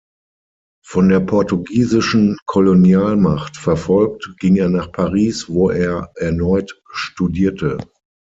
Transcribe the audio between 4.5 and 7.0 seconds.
er nach Paris, wo er erneut